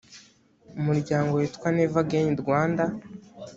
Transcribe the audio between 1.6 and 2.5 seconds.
never again